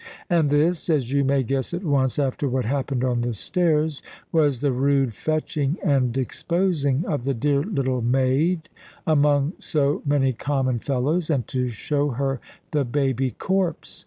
[0.31, 4.59] And this as you may guess at once, after what happened on the stairs was
[4.61, 8.67] the rude fetching and exposing of the dear little maid
[9.05, 12.39] among so many common fellows; and to show her
[12.71, 13.99] the baby corpse.